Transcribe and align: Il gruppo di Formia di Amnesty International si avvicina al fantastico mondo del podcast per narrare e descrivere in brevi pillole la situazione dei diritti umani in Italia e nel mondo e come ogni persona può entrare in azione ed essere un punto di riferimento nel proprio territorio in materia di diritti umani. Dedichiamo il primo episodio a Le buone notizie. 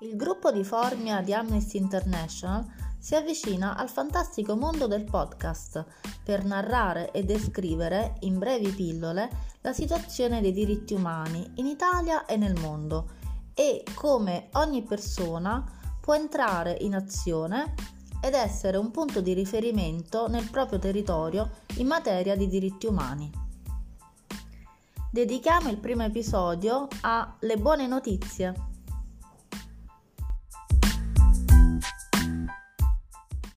Il 0.00 0.14
gruppo 0.14 0.52
di 0.52 0.62
Formia 0.62 1.22
di 1.22 1.32
Amnesty 1.32 1.78
International 1.78 2.62
si 2.98 3.14
avvicina 3.14 3.76
al 3.76 3.88
fantastico 3.88 4.54
mondo 4.54 4.86
del 4.86 5.04
podcast 5.04 5.82
per 6.22 6.44
narrare 6.44 7.12
e 7.12 7.24
descrivere 7.24 8.16
in 8.20 8.38
brevi 8.38 8.68
pillole 8.72 9.30
la 9.62 9.72
situazione 9.72 10.42
dei 10.42 10.52
diritti 10.52 10.92
umani 10.92 11.50
in 11.54 11.66
Italia 11.66 12.26
e 12.26 12.36
nel 12.36 12.60
mondo 12.60 13.08
e 13.54 13.82
come 13.94 14.48
ogni 14.52 14.82
persona 14.82 15.64
può 15.98 16.14
entrare 16.14 16.76
in 16.80 16.94
azione 16.94 17.72
ed 18.20 18.34
essere 18.34 18.76
un 18.76 18.90
punto 18.90 19.22
di 19.22 19.32
riferimento 19.32 20.28
nel 20.28 20.50
proprio 20.50 20.78
territorio 20.78 21.50
in 21.76 21.86
materia 21.86 22.36
di 22.36 22.48
diritti 22.48 22.86
umani. 22.86 23.30
Dedichiamo 25.10 25.70
il 25.70 25.78
primo 25.78 26.02
episodio 26.02 26.86
a 27.00 27.34
Le 27.40 27.56
buone 27.56 27.86
notizie. 27.86 28.74